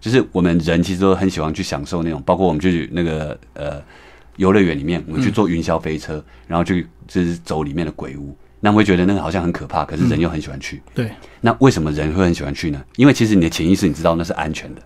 [0.00, 3.82] 就是我们人其实都很喜欢去享受那种，包括我们去那个呃
[4.36, 10.82] 游乐园里面，我们去坐云霄飞车，然后去就是走里面的鬼屋，那我会觉得那个好像很可怕，可是人又很喜欢去。
[10.94, 12.82] 对，那为什么人会很喜欢去呢？
[12.96, 14.82] 因为其实你的潜意识你知道那是安全的，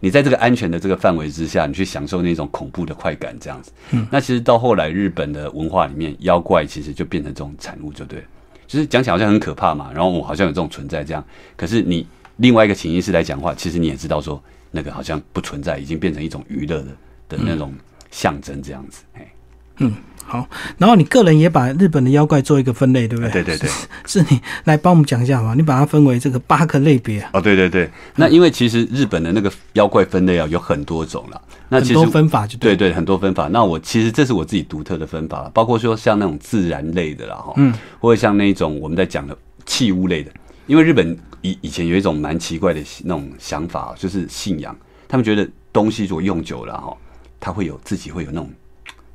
[0.00, 3.72] 你在这个安全的这个范围之下，你去享受那种恐怖的快感，这样子。
[3.90, 8.24] 嗯，那其实到后来日本的文化里面，妖怪其实就变成这种产物，就对了。
[8.66, 11.24] 就是讲起来好像很可怕嘛，然后我好像有这种存在这样，
[11.56, 12.06] 可是你
[12.36, 16.86] 另外一个潜意识来讲话，其实你也知道说那个好像不存在，已经变成一种娱乐的
[17.30, 17.74] 的那种
[18.10, 19.02] 象征这样子。
[19.14, 19.32] 哎、
[19.78, 19.92] 嗯，
[20.24, 20.48] 好。
[20.78, 23.30] 然后你个人也把日本的妖怪做一个分类，对不对？
[23.30, 23.70] 对对对。
[24.06, 25.54] 是你来帮我们讲一下好吗？
[25.56, 31.40] 你把它分为这个八个类别啊，哦，对对对，那因为其实日本的那个妖怪分类啊有很多种了。
[31.68, 32.74] 那其实很多分法就对。
[32.74, 33.46] 对对，很多分法。
[33.48, 40.32] 那我其实这是我自己独特的分法，包括说像那种自然类的啦，哈，嗯，或者像那种我们在讲的器物类的，
[40.66, 46.96] 因为日本以以前有一种蛮奇怪的那种想法，就是信仰，他们觉得东西如果用久了哈，
[47.40, 48.50] 它会有自己会有那种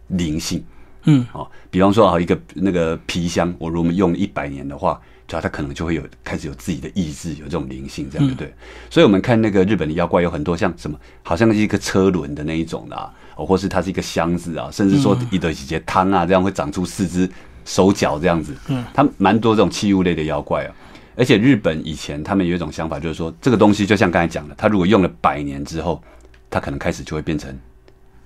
[0.08, 0.64] 灵性，
[1.04, 8.54] 嗯，哦，比方说啊，一个那个皮箱，我如果用一百年的话，就它可能就会有开始有自己的意志，有这种灵性，这样对不对？
[8.90, 17.30] 所以我们看那个日本的妖怪有很多像什么，好像是一个车轮的那一种的、啊，哦，或是它是一个箱子啊，甚至说一的几节汤啊，这样会长出四只
[17.64, 20.74] 手脚这样子，嗯，它蛮多这种器物类的妖怪啊。
[21.18, 26.04] 而且日本以前他们有一种想法，就是说这个东西就像刚才讲的，它如果用了百年之后，
[26.50, 27.58] 它可能开始就会变成，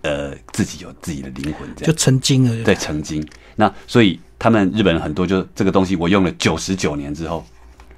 [0.02, 1.94] 呃，自己有自己的灵魂这样就。
[1.94, 2.64] 成精了。
[2.64, 3.26] 对，成精。
[3.56, 7.46] 那所以他们日本人很多就这个东西，我用了九十九年之后，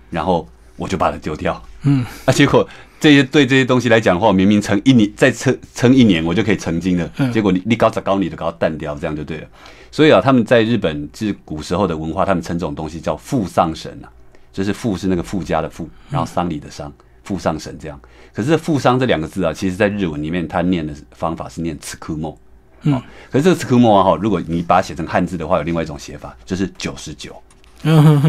[0.09, 1.61] 然后我就把它丢掉。
[1.83, 2.67] 嗯，啊，结果
[2.99, 7.11] 这些对这些东西来讲的话，我明明撑一年，再撑撑一年，我就可以成精了。
[7.17, 9.47] 嗯结果你你搞早高，你的搞淡掉，这样就对了。
[9.91, 14.09] 所以啊，他们在日本是古时候的文化，他们称这种东西叫富丧神啊，
[14.53, 16.91] 就是富是那个富家的富，然后丧礼的丧，
[17.23, 17.99] 富上神这样。
[18.33, 22.35] 可是“富商”这两个字啊，其实在日文里面，它念的方法是念 “tsukumo”。
[22.83, 27.35] 哦，可是这个 “tsukumo” 啊，哈，如果你把它写成汉字的话，有另外一种写法，就是九十九。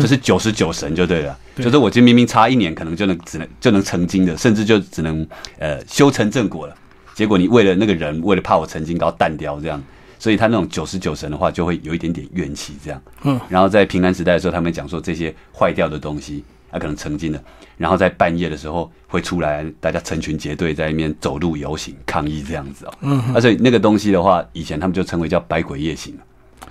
[0.01, 5.29] 就是九十九神就对了，对就是我今天明明差一年，可能就能只能就能成精的，甚至就只能
[5.59, 6.75] 呃修成正果了。
[7.15, 9.79] 结果你为了那个人，为了怕我成精，搞淡掉这样，
[10.19, 12.99] 所以他那种九十九神的话，就会有一点点怨气这样。
[13.25, 17.41] 嗯，然后在平安时代的时候，他们讲说这些坏掉的东西，它、可能成精了，
[17.77, 22.95] 然后在半夜的时候会出来，大家成群结队在那边走路游行抗议这样子哦。
[23.03, 26.19] 嗯，而且那个东西的话，以前他们就称为叫百鬼夜行。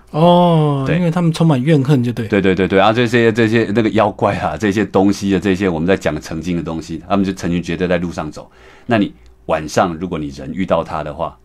[0.09, 2.27] 哦，对因为他们充满怨恨，就对。
[2.27, 8.51] 对对对对，啊，这些这些那个妖怪啊，这些东西啊这些我们在讲曾经的东西，他们就成群结队在路上走。
[8.85, 9.13] 那你
[9.45, 11.37] 晚上如果你人遇到他的话，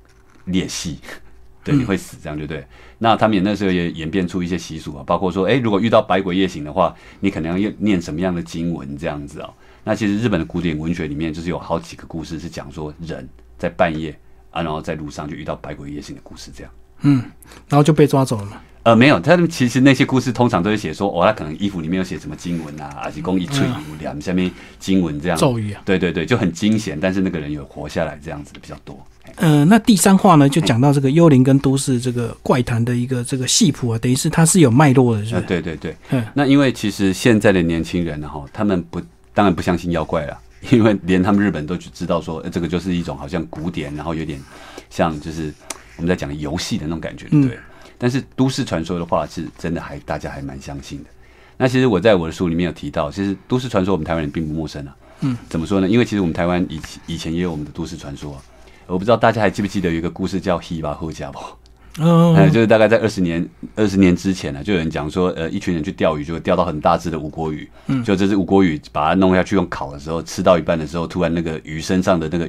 [0.47, 0.99] 裂隙，
[1.63, 2.65] 对，你会死，这样就对。
[2.99, 9.51] 那他们也那时候也演变出一些习俗啊，包括说，哎，如果遇到百鬼夜行的话，你可能要念什么样的经文这样子啊、
[9.85, 13.29] 那其实日本的古典文学里面就是有好几个故事是讲说人
[13.59, 14.19] 在半夜
[14.51, 16.73] 啊，然后在路上就遇到百鬼夜行的故事这样。
[17.03, 17.23] 嗯，
[17.69, 18.61] 然后就被抓走了嘛。
[18.85, 25.83] 呃，没有，他们其实那些故事通常都是写说，哦，他可能衣服里面有写什么经文啊，而且公一吹五两下面经文这样咒语啊。
[25.85, 28.99] 对对对，就很惊险，但是那个人有活下来这样子的比较多。
[29.37, 35.49] 哎呃，那第三话呢，就讲到这个幽灵跟都市这个怪谈的一个这个系谱啊，等于是它是有脉络的，是呃，不是？
[35.49, 39.01] 对对对嗯，那因为其实现在的年轻人呢，哈，他们不
[39.35, 40.39] 当然不相信妖怪了，
[40.71, 44.41] 因为连他们日本都知道说，呃这个就是一种好像古典，然后有点
[44.89, 45.53] 像就是
[45.97, 47.59] 我们在讲游戏的那种感觉，对？
[47.99, 51.11] 但是都市传说的话，是真的还大家还蛮相信的。
[51.59, 54.97] 那其实我在我的书里面有提到，其实都市传说我们台湾人并不陌生啊。
[55.21, 55.89] 嗯，怎么说呢？
[55.89, 58.39] 因为其实我们台湾以以前也有我们的都市传说，
[58.87, 61.59] 我不知道大家还记不记得有一个故事叫“希巴后家宝”。
[61.99, 67.67] 嗯，就是大概在二十年二十年之前呢，就有人讲说，呃，一群人去钓鱼，就会钓到很大只的五国鱼。
[67.87, 72.47] 嗯，就这只五国鱼，把它弄下去用烤的时候，吃到一半的时候，突然那个鱼身上的那个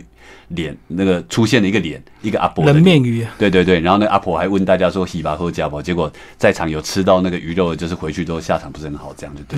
[0.50, 3.26] 脸，那个出现了一个脸，一个阿婆人面鱼。
[3.40, 9.58] 对对对，然后那阿婆还问大家说：“喜吧喝家宝。”结果在场有吃到那个鱼肉，就是回去之后下场不是很好，这样就对。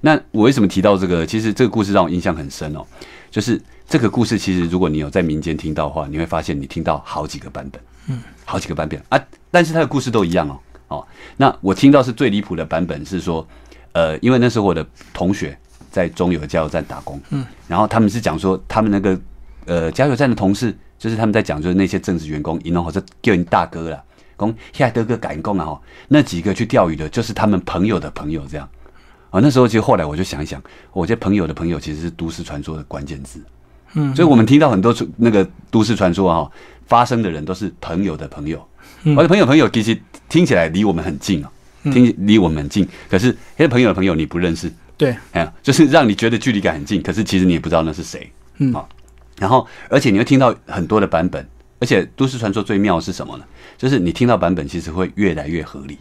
[0.00, 1.26] 那我为什么提到这个？
[1.26, 2.86] 其实这个故事让我印象很深哦，
[3.30, 7.80] 就是这个故事其实如果你有在民间听到的话，你会发现你听到好几个版本。
[8.10, 10.58] 嗯，好几个版本啊，但是他的故事都一样哦。
[10.88, 13.46] 哦，那我听到是最离谱的版本是说，
[13.92, 15.54] 呃，因为那时候我的同学
[15.90, 19.20] 在中油加油站打工，嗯，然后他们是讲说，他们那个
[19.66, 24.02] 呃加油站的同事，就是他们在讲，就是那些正式员工，一弄好这叫你大哥了，
[24.38, 28.66] 讲现在德哥赶工啊，哈，那几个去钓鱼的，就是他们朋友的朋友这样。
[29.30, 30.62] 啊，那时候其实后来我就想一想，
[30.92, 33.40] 我觉得朋友的朋友其实是都市传说的关键字。
[33.94, 36.50] 嗯，所以我们听到很多那个都市传说啊，
[36.86, 38.66] 发生的人都是朋友的朋友，
[39.16, 41.50] 我的朋友朋友其实听起来离我们很近啊，
[41.84, 48.86] 听离我们很近，可是那些朋友的朋友你不认识，对，哎，就是让你觉得距离感很近，可是其实你也不知道那是谁，嗯，好，
[49.38, 51.46] 然后而且你会听到很多的版本，
[51.78, 53.44] 而且都市传说最妙是什么呢？
[53.78, 55.96] 就是你听到版本其实会越来越合理，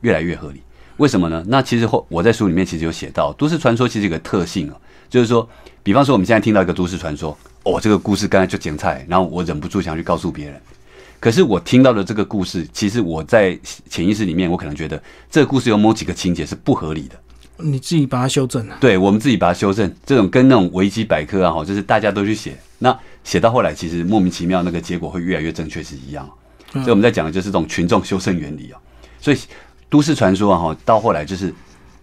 [0.00, 0.62] 越来越合理，
[0.98, 1.42] 为什么呢？
[1.48, 4.76] 那其实后我在书里面其实有写到，都市传说其实有个特性啊，
[5.10, 5.48] 就是说。
[5.80, 10.60] 比方说，我们现在听到一个都市传说，哦，这个故事刚才就剪菜，然后我忍不住想去告诉别人。
[11.18, 13.58] 可是我听到的这个故事，其实我在
[13.88, 17.18] 潜意识里面，我可能觉得这个故事有某几个情节是不合理的。
[17.56, 18.76] 你自己把它修正了。
[18.78, 19.90] 对，我们自己把它修正。
[20.04, 26.28] 这种跟那种维基百科啊，哈，就是大家都去写，那写到后来，其实莫名其妙，那个结果会越来越正确是一样。
[26.72, 28.78] 所以我们在讲的就是这种群众修正原理啊。
[29.20, 29.38] 所以
[29.90, 31.54] 都市传说啊，哈，到后来就是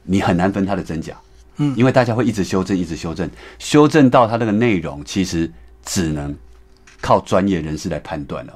[0.04, 1.16] 你很难分它的真假。
[1.58, 5.50] 嗯，因为大家会一直修正，一直修正，修正到它那个内容，其实
[5.86, 6.36] 只能
[7.00, 8.54] 靠专业人士来判断了。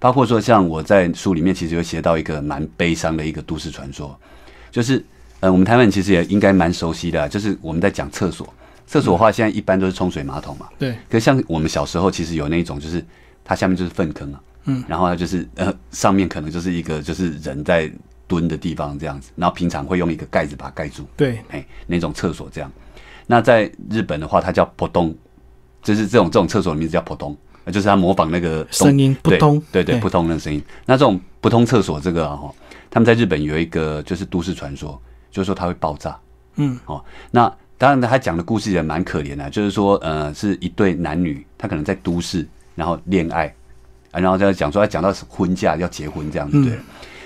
[0.00, 4.18] 包括说，像我在书里面其实有写到一个蛮悲伤的一个都市传说，
[4.72, 5.04] 就是
[5.38, 8.52] 呃，我们台湾其实也应该蛮熟悉的，就是我们在讲厕所，
[8.84, 10.66] 厕所的话，现在一般都是冲水马桶嘛。
[10.76, 10.92] 对。
[11.08, 13.04] 可是像我们小时候，其实有那种，就是
[13.44, 17.88] 它下面就是粪坑啊，嗯，然后它就是呃，上面可能就是一个就是人在。
[18.30, 21.04] 蹲的地方这样子，然后平常会用一个盖子把它盖住。
[21.16, 22.70] 对，哎，那种厕所这样。
[23.26, 25.12] 那在日本的话，它叫“扑通”，
[25.82, 29.60] 就是这种这种厕所的名字叫“扑通”，就是它模仿那个声音“扑通”。
[29.72, 30.62] 对对，“扑通”的声音。
[30.86, 32.54] 那这种“扑通”厕所这个哈，
[32.88, 36.16] 他们在日本有一个就是都市传说，就是说它会爆炸。
[36.56, 43.54] 嗯，哦，那当然他讲的故事也蛮可怜的，就是说呃，是一对男女，他可能在都市然后恋爱，
[44.12, 46.78] 然后再讲说他讲到婚嫁要结婚这样子对。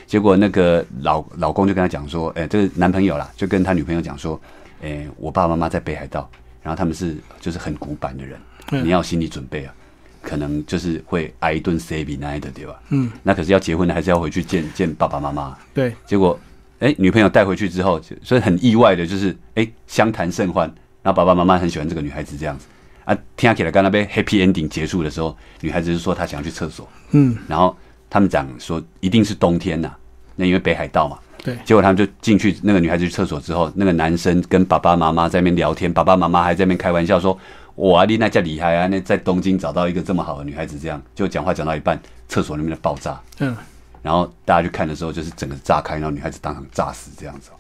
[0.06, 4.40] 结果那个老老公就跟他讲说，哎，这个男朋友啦，就跟他女朋友讲说，
[4.82, 6.30] 哎，我爸爸妈妈在北海道，
[6.62, 8.38] 然后他们是就是很古板的人，
[8.84, 9.74] 你要心理准备啊，
[10.22, 12.80] 可能就是会挨一顿 C B 那的，对吧？
[12.90, 15.56] 嗯，那可是要结婚的，还是要回去见见爸爸妈妈。
[15.72, 16.38] 对，结果
[16.80, 20.66] 哎，女朋友带回去之后，所以很意外的就是哎，相谈甚欢，
[21.02, 22.66] 然后爸爸妈妈很喜欢这个女孩子这样子
[23.04, 27.74] 啊，听起来刚那边 Happy Ending 结束的时候，女孩子就说她想要去厕所，嗯，然后。
[28.14, 29.92] 他们讲说一定是冬天呐，
[30.36, 31.18] 那因为北海道嘛。
[31.42, 31.58] 对。
[31.64, 37.36] 结果他们就进去，那个女孩子去厕所之后，那个男生跟爸爸妈妈在那边聊天，爸爸妈妈还在那边开玩笑说
[37.74, 38.86] ：“哇，丽娜叫厉害啊！
[38.86, 43.20] 那在东京找到一个这么好的女孩子，这样就讲话讲到一半，厕所里面的爆炸。
[43.40, 43.56] 嗯。
[44.00, 47.50] 然后大家去看的时候，就是整个炸开，然后女孩子当场炸死这样子。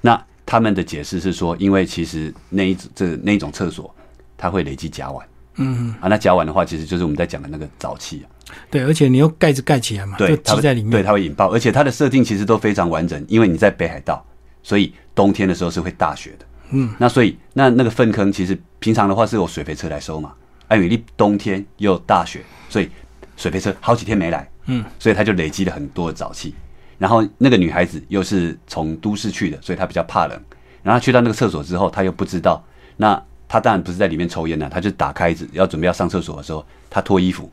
[0.00, 3.92] 那他们的解释是说，因为其实那一这那一种厕所，
[4.38, 5.20] 它会累积甲烷。
[5.60, 5.94] 嗯。
[6.00, 8.26] 啊，那甲烷的话，其实就是我们在讲的那个沼气啊。
[8.68, 11.48] 对，而且你用盖子盖起来嘛，就积在里面，对，它会引爆。
[11.52, 14.24] 而且它的设定其实都非常完整，因为你在北海道，
[14.62, 16.44] 所以冬天的时候是会大雪的。
[16.70, 20.32] 嗯，那所以那那个粪坑其实平常的话是有水肥车来收嘛，
[20.68, 22.88] 哎，因为冬天又大雪，所以
[23.36, 24.48] 水肥车好几天没来。
[24.66, 26.54] 嗯，所以它就累积了很多的沼气。
[26.98, 30.40] 然后那个女孩子又是从都市去的，所以她比较怕冷。
[30.82, 32.62] 然后去到那个厕所之后，她又不知道，
[32.96, 33.20] 那
[33.50, 37.50] 她当然不是在里面抽烟了，他就打开子要准备要上厕所的时候，他脱衣服。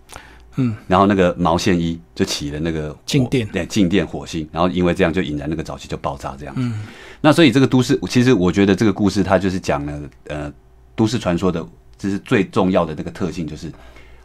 [0.58, 6.54] 嗯，然后那个毛线衣就起了那个静电，对，静电火星，然后因为这样就引燃那个沼气就爆炸这样。
[6.56, 6.84] 嗯，
[7.20, 10.54] 那所以这个都市，其实我觉得这个故事它就是讲了，呃，
[10.96, 11.66] 都市传说的，
[11.98, 13.72] 这是最重要的那个特性，就是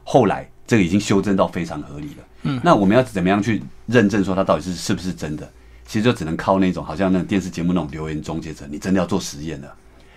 [0.05, 2.25] 后来这个已经修正到非常合理了。
[2.43, 5.51] 嗯，那我们要怎么样去认证说它到底是是不是真的？
[5.87, 9.75] 其实就只能靠那种好像那种电视节目那种留言终结者，你真的要做实验了，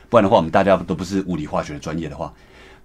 [0.10, 2.34] 不然的话，我们大家都不是物理化学的专业的话，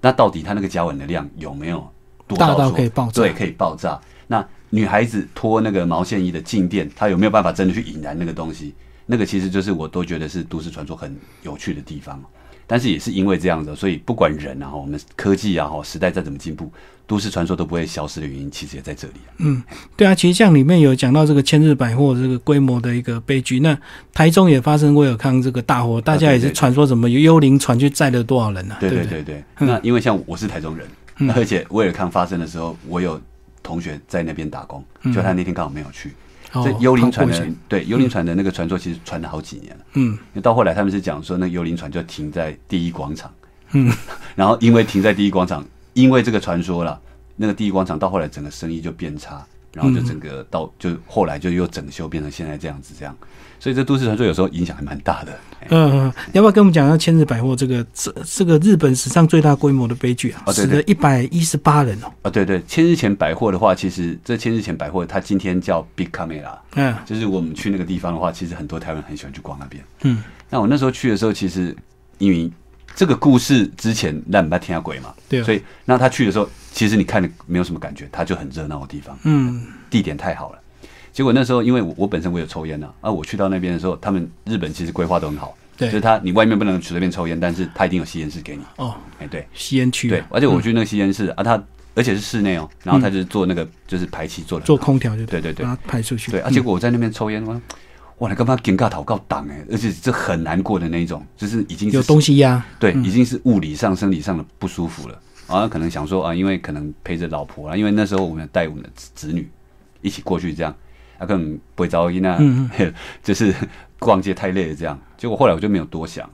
[0.01, 1.89] 那到底它那个甲烷的量有没有？
[2.37, 4.01] 大到可以爆炸，对，可以爆炸。
[4.29, 8.75] 那女孩子脱那个毛线衣的静电，她有没有办法真的去引燃那个东西？
[9.07, 12.23] 那个其实就是我都觉得是都市传说很有趣的地方。
[12.71, 16.73] 但是也是因为这样子，所以不管人啊，我们科技啊，哈，时代再怎么进步，
[17.05, 19.15] 都市传说都不会消失的原因，其实也在这里。
[19.39, 19.61] 嗯，
[19.97, 23.77] 对啊，其实像里面有讲到这个千日百货这个规模的一个悲剧，那
[24.15, 28.77] 台中也发生过有康这个大火，大家也是传说什么幽灵船去载了多少人呢？
[28.79, 29.43] 对对对对。
[29.59, 33.21] 那因为像我是台中人，而且威尔康发生的时候，我有
[33.65, 36.13] 同学在那边打工，就他那天刚好没有去。
[36.53, 39.85] 这幽灵船的对幽灵船的那个传说，其实传了好几年了。
[39.95, 43.33] 嗯，到后来他们是讲说，那幽灵船就停在第一广场。
[43.73, 43.93] 嗯，
[44.35, 47.01] 然后因为停在第一广场，因为这个传说了，
[47.37, 53.17] 那个第一广场到后来整个生意就变差，然后就整个到就后来就又整修变成现在这样子这样。
[53.59, 55.39] 所以这都市传说有时候影响还蛮大的。
[55.69, 60.51] 嗯，要不要跟我们讲一下千日百货这个这这个日本史上最大规模的悲剧啊？
[60.51, 62.11] 死了一百一十八人哦。
[62.23, 69.85] 啊，对对，千日前百货的话，其实这千日前百货它今天叫 Big Camera，嗯，就是我们去那个地方的话，其实很多台湾人很喜欢去逛那边。
[70.05, 71.77] 嗯，那我那时候去的时候，其实
[72.17, 72.51] 因为
[73.01, 80.59] 这个故事之前让不听下鬼嘛，对，所以那他去的时候，其实你看的没有什么感觉，他就很热闹的地方，嗯，地点太好了。
[81.11, 88.63] 结果那时候，因为我我本身我有抽烟呢，啊，我去到那边的时候，他们日本其实规划都很好，对，就是他你外面不能随便抽烟，但是他一定有吸烟室给你。
[88.77, 91.53] 哦，哎，对，吸烟区，对，而且我去那个吸烟室啊，他
[91.95, 96.31] 而且是室内哦，然后他就是做那个就是排气做的，做空调就对对对，排出去。
[96.31, 97.59] 对，啊，结果我在那边抽烟，我
[98.21, 105.21] 哇，你干嘛尴尬讨告挡哎，而且这很难过的那一种，就是已经有东西压，对，已经是物理上、生理上的不舒服了。
[105.47, 109.51] 啊，可能想说啊，因为可能陪着老婆啊，因为那时候我们带我们的子女
[110.01, 110.75] 一起过去这样。
[111.19, 112.41] 他可能不会噪音啊，
[113.23, 113.55] 就是
[113.99, 114.99] 逛街太累了这样。
[115.19, 116.27] 结果后来我就没有多想。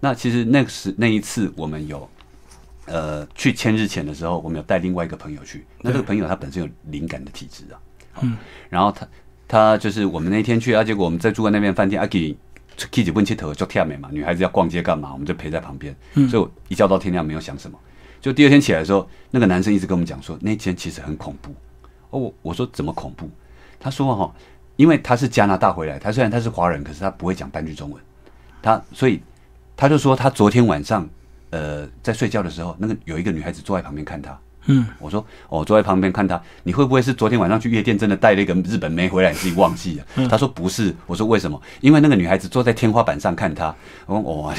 [0.00, 2.08] 那其实那时那一次我们有
[2.86, 5.66] 呃去千日前的时候，我们有带另外一个朋友去。
[5.82, 7.76] 那这个朋友他本身有灵感的体质啊，
[8.22, 8.34] 嗯，
[8.70, 9.06] 然后他
[9.50, 12.36] 他就是我们那天去啊，结果我们在住在那边饭店，阿给
[12.92, 15.10] K 姐问切头就跳美嘛，女孩子要逛街干嘛？
[15.12, 15.92] 我们就陪在旁边。
[16.28, 17.76] 所以我一觉到天亮没有想什么。
[18.20, 21.52] 就第二天起来的时候，那个男生一直跟我们讲说，那天其实很恐怖。
[22.10, 23.28] 哦，我我说怎么恐怖？
[23.80, 24.32] 他说：“哈，
[24.76, 28.00] 因为他是加拿大回来，他虽然他是华人，可是他不会讲半句中文。
[28.62, 29.20] 他所以
[29.76, 31.08] 他就说，他昨天晚上
[31.50, 34.38] 呃在睡觉的时候，那个有一个女孩子坐在旁边看他。”
[34.70, 40.28] 嗯，我说我坐在旁边看他，你会不会是昨天晚上去夜店真的带了一个日本妹回来，你自己忘记了？
[40.28, 41.60] 他说不是，我说为什么？
[41.80, 43.74] 因为那个女孩子坐在天花板上看他，
[44.06, 44.54] 我说哇，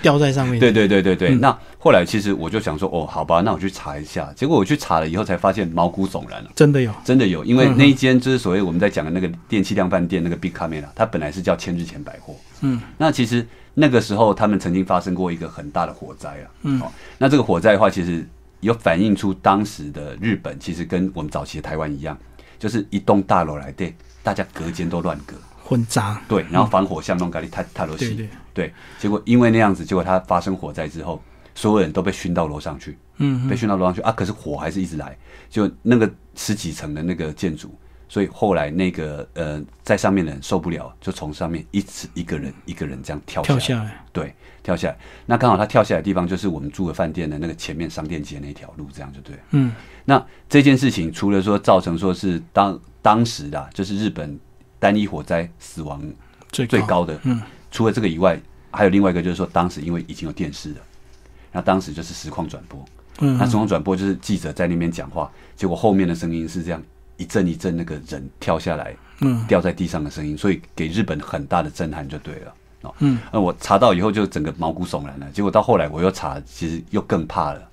[0.00, 0.58] 吊在上面。
[0.58, 1.34] 对 对对对对。
[1.34, 4.32] 那后来其实我就想说，哦，好吧，那我去查一下。
[4.34, 7.44] 结果我去查了以后才发现毛骨悚然了，真的有，真的有。
[7.44, 12.34] 因为那一间就是所谓我们在讲的那个电器量饭店那个 Big Camera，它本来是叫千日前百货。
[12.60, 16.46] 嗯，那其实那个时候他们曾经发生过一个很大的火灾啊。
[16.62, 16.82] 嗯，
[17.18, 18.26] 那这个火灾的话，其实。
[18.60, 22.18] 有反映出当时的日本其实跟我们早期的台湾一样，
[22.58, 26.20] 就是一栋大楼来对，大家隔间都乱隔，混杂。
[26.28, 28.14] 对，然后防火巷弄咖喱太太多戏。
[28.14, 28.74] 对对。
[28.98, 31.22] 结果因为那样子，结果它发生火灾之后，
[31.54, 32.98] 所有人都被熏到楼上去。
[33.18, 33.48] 嗯。
[33.48, 34.12] 被熏到楼上去啊！
[34.12, 35.16] 可是火还是一直来，
[35.48, 37.72] 就那个十几层的那个建筑。
[38.08, 44.96] 所以后来那个呃，在上面的人受不了，就从上面一直一个人一个人这样跳跳下来，对，跳下来。
[45.26, 49.36] 那刚好他跳下来的地方就是我们住的饭店的那个前面商店街那条路，这样就对。
[49.50, 49.72] 嗯。
[50.06, 54.38] 那这件事情除了说造成说是当当时的，就是日本
[54.78, 56.02] 单一火灾死亡
[56.50, 57.42] 最最高的，嗯。
[57.70, 58.40] 除了这个以外，
[58.70, 60.76] 还有另外一个就是说，当时因为已经有电视了，
[61.52, 62.82] 那当时就是实况转播，
[63.18, 63.36] 嗯。
[63.36, 66.82] 那实况转播就是记者在那边讲话，结果后面的声音是这样。
[67.18, 72.94] 一阵一阵那个人跳下来，嗯，掉在地上的声音，所以给日本很大的震撼就对了哦。
[73.00, 75.26] 嗯，那我查到以后就整个毛骨悚然了。
[75.32, 77.68] 结果到后来我又查，其实又更怕了。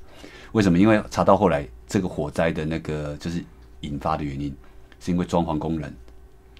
[0.51, 0.79] 为什么？
[0.79, 3.43] 因为查到后来这个火灾的那个就是
[3.81, 4.51] 引发的原因，
[4.99, 5.95] 是因为装潢工人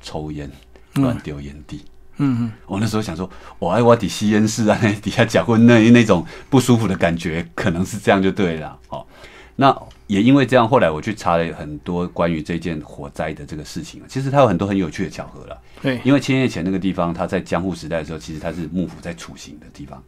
[0.01, 0.49] 抽烟
[0.93, 1.83] 乱丢烟蒂。
[2.17, 8.79] 嗯嗯，我那时候想说，我爱我底吸烟室啊，底下讲过那那种不舒服的感觉，可能是这样就对了。
[8.89, 9.03] 哦，
[9.55, 9.75] 那。
[10.07, 15.59] 也因为这样，后来我去查了很多关于这件火灾的这个事情其实它有很多很有趣的巧合了。
[15.81, 20.03] 对，因为千叶前那个地方，它在江户时代的时候，其实它是幕府在处刑的地方。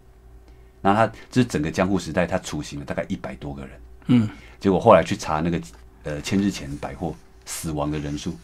[0.81, 3.71] 那它这是整个江户时代，它处刑了大概一百多个人。
[4.07, 4.29] 嗯，
[4.59, 5.59] 结果后来去查那个
[6.03, 8.37] 呃千日前百货死亡的人数，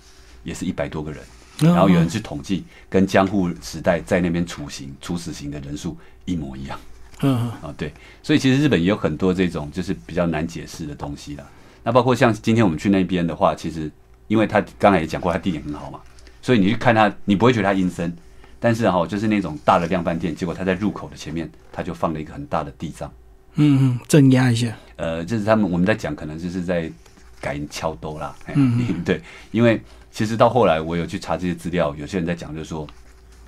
[0.44, 1.22] 也是一百多个人。
[1.60, 6.80] 然后有人去统计，跟江户时代在那边处刑、处死刑的人数一模一样。
[7.22, 11.46] 嗯啊对，所以其实日本也有很多这种就是比较难解释的东西的。
[11.84, 13.90] 那包括像今天我们去那边的话，其实
[14.28, 16.00] 因为他刚才也讲过，他地点很好嘛，
[16.42, 18.14] 所以你去看他，你不会觉得他阴森。
[18.60, 23.12] 但是哈，就是那种大的量贩店，结果他在入口的前面，他就放了一个很大的地藏。
[23.56, 24.74] 嗯嗯，镇压一下。
[24.96, 26.92] 呃，就是他们我们在讲，可能就是在
[27.40, 28.36] 改敲兜啦。
[28.54, 32.88] 嗯， 对，因为其实到后来我有去查这些资料，有些人在讲，就是说。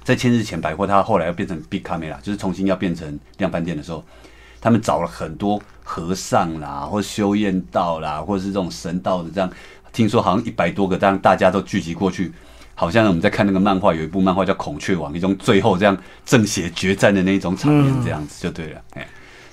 [0.06, 4.06] 在千日前百货，它后来要变成 Big Camera，就是重新要变成量贩店的时候，
[4.62, 9.50] 他们找了很多和尚啦，或修验道啦，或者是这种神道的这样，
[9.92, 12.32] 听说好像一百多个，当大家都聚集过去，
[12.76, 18.82] 好像我们在看那个漫画，有一部漫画叫《孔雀王》，一种最后这样正邪决战的那种场面，这样子就对了。
[18.94, 19.08] 哎，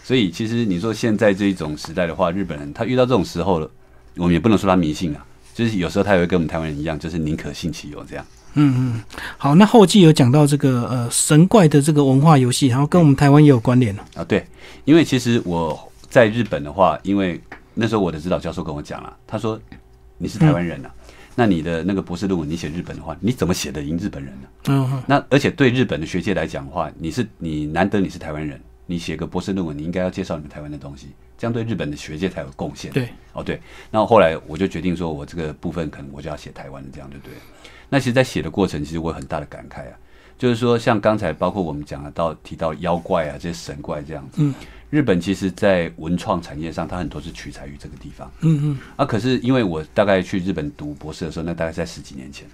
[0.05, 3.71] 所以其实你说现在这一种时代的话，日本人他遇到这种时候了，
[4.17, 5.25] 我们也不能说他迷信啊，
[5.55, 8.27] 就是有时候他也会跟我们台湾人一样，就是宁可信其有这样。
[8.55, 9.03] 嗯嗯，
[9.39, 14.25] 好，那后继有讲到这个呃神怪的这个文化游戏，然后跟我们台湾也有关联了啊。
[14.25, 14.45] 对，
[14.85, 17.41] 因为其实我在日本的话，因为
[17.75, 19.59] 那时候我的指导教授跟我讲了，他说
[20.19, 20.91] 你是台湾人呐，
[21.35, 24.49] 那你的那个博士论文你写日本的话，你怎么写的赢日本人呢？
[24.69, 32.93] 嗯，那而且对日本的学界来讲的话，你是你难得你是台湾人，你写个博士论文，你应该要介绍你们台湾的东西，这样对日本的学界才有贡献。
[32.93, 33.59] 对，哦对，
[33.91, 37.33] 那后来我就决定说，我这个部分可能我就要写台湾的，这样就对。
[37.93, 39.93] 那其实，在写的过程，其实我有很大的感慨啊，
[40.39, 44.37] 就是说，像刚才包括我们讲的到提到妖怪啊，这些神怪这样子。
[44.39, 44.55] 嗯。
[44.89, 48.33] 日本其实，在文创产业上，它很多是取材于这个地方。
[48.41, 48.79] 嗯嗯。
[48.97, 52.49] 啊，可是因为我大概去日本读博士的时候，那大概在十几年前，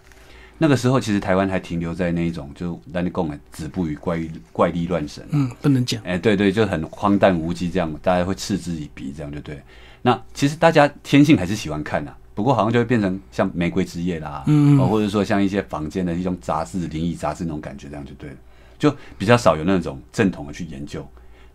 [0.59, 4.21] 那个时候其实台湾还停留在那一种，就那你讲的“止步于怪
[4.51, 5.25] 怪力乱神”。
[5.31, 6.03] 嗯，不能讲。
[6.03, 9.63] 哎，对对，就很荒诞无稽这样，大家会嗤之以鼻，这样就对。
[10.03, 12.13] 那其实大家天性还是喜欢看呐。
[12.39, 18.37] 不过好像就会变成像《玫瑰之夜》啦，嗯，或者说像一些坊间的一种杂志、灵异杂志那种感觉，这样就对了，
[18.79, 21.05] 就比较少有那种正统的去研究。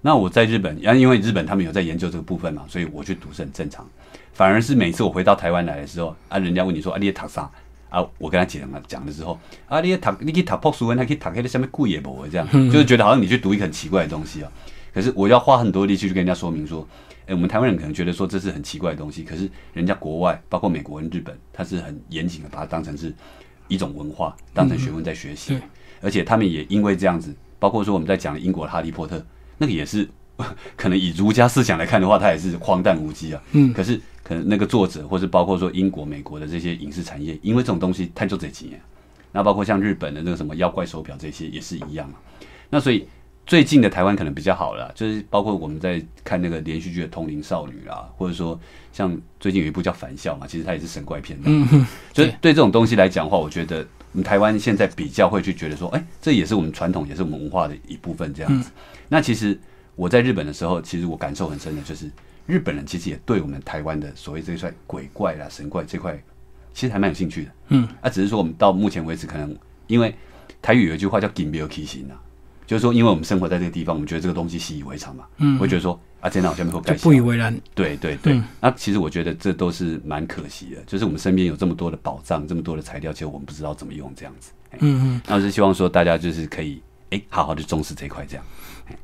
[0.02, 3.88] 那我在日本，然后因为日本他们有在研究这个部分嘛，所以我去读是很正常。
[4.34, 7.50] 反而是每次我回到台湾来的时候，啊，人家问你说啊，你也读啥
[7.88, 8.06] 啊？
[8.18, 14.52] 我跟他讲了讲的时候，啊，你也读，你去读破书文，还可以读黑的下面贵也不这样，就是觉得好像你去读一个很奇怪的东西啊。
[14.94, 16.86] 可是我要花很多力气去跟人家说明说。
[17.26, 23.14] 哎，我们台湾人可能觉得说这是很奇怪的东西，可是人家国外，包括美国跟日本，他是很严谨的，把它当成是
[23.70, 25.58] 一种文化，当成学问在学习。
[26.02, 29.18] 而且他们也因为这样子，包括说我们在讲英国的《哈利波特》，
[29.58, 30.06] 那个也是
[30.76, 33.42] 可能以儒家思想来看的话，它也是荒诞无稽啊。
[33.54, 33.72] 嗯。
[33.72, 38.82] 可是可能那个作者，或是包括说英国、美国的这些影视产业，因为这种东西太做这几年，
[39.32, 42.16] 那包括像日本的那个什么妖怪手表这些，也是一样嘛。
[42.70, 43.08] 那所以。
[43.46, 48.58] 最近的台湾可能比较好了，就是包括我们在看那个连续剧的《通灵少女》啦，或者说
[48.94, 51.38] 像最近有一部叫《返校》嘛，其实它也是神怪片。
[51.44, 58.72] 嗯哼，就是对这种东西来讲的话，我觉得我们台湾现在比较会去觉得说，哎，这也是我们传统，也是我们文化的一部分这样子。
[59.10, 59.60] 那其实
[59.96, 62.10] 我在日本的时候，其实我感受很深的就是，
[62.48, 66.18] 日本人其实也对我们台湾的所谓这一块鬼怪啦、神怪这块，
[66.74, 67.52] 其实还蛮有兴趣的。
[67.68, 69.54] 嗯，啊，只是说我们到目前为止，可能
[69.88, 70.16] 因为
[70.62, 72.16] 台语有一句话叫“金标提心”呐。
[72.74, 75.26] 就是说，因为我们生活在这个地方，我们觉得这个东西习以为常嘛。
[75.38, 77.56] 嗯，我觉得说啊，真的好像没有改，不以为然。
[77.76, 80.82] 对对对，那其实我觉得这都是蛮可惜的。
[80.88, 84.52] 就是我们身边有这么多的宝藏，这么多的材料，其实我们不知道怎么用这样子。
[84.80, 86.82] 嗯嗯，那我是希望说大家就是可以
[87.14, 88.44] 哎，好好的重视这块这样。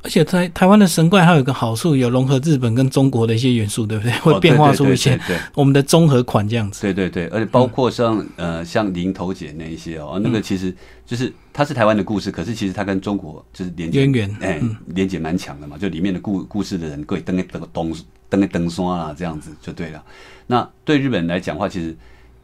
[0.04, 4.12] 而且在台湾的神怪还有一个好处，有融合日本跟中国的一些元素，对不对？
[4.20, 5.18] 会变化出一些
[5.54, 6.82] 我们的综合款这样子。
[6.82, 14.06] 对对对，而且包括像呃像零头姐那一些哦，那个其实就是它是台湾的故事，可是其实它跟中国就是连接，
[14.42, 15.78] 哎，连接蛮强的嘛。
[15.78, 17.96] 就里面的故故事的人，各位登个登东
[18.28, 20.04] 登个登山啊，这样子就对了。
[20.46, 21.96] 那对日本人来讲话，其实。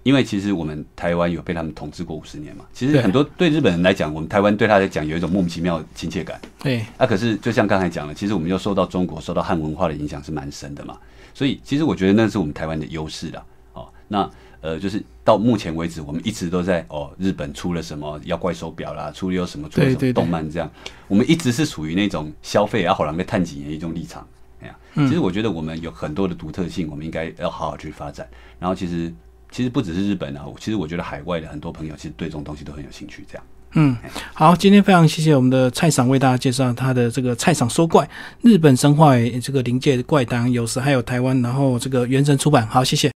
[0.06, 6.40] 因为其实我们台湾有被他们统治过五十年嘛，其实很多对日本人来讲，我们台湾对他来讲有一种莫名其妙的亲切感。
[6.60, 10.96] 对，啊，可是就像刚才讲了，其实我们又受到中国、受到汉文化的影响是蛮深的嘛，
[11.34, 13.44] 所以其实我觉得那是我们台湾的优势啦。
[13.74, 14.30] 哦，那
[14.62, 20.72] 呃，就是到目前为止，我们一直都在哦，日本出了什么妖怪手表啦，出了有什么出了什么动漫这样，
[21.08, 24.28] 我们一直是属于那种消费啊，好像被探几年一种立场。
[24.62, 28.30] 哎呀，其实我觉得我们有很多的独特性，我们应该要好好去发展。
[28.60, 29.12] 然后其实。
[29.56, 33.24] 其实不只是日本啊，其实我觉得海外的很多朋友其实对这种东西都很有兴趣。
[33.26, 33.44] 这样，
[33.76, 33.96] 嗯，
[34.34, 38.06] 好，今天非常谢谢我们的蔡赏为大家介绍他的这个蔡赏说怪
[38.42, 43.10] 日本神话这个灵界怪谈，有时还有台湾，然后这个原神出版，好，谢谢。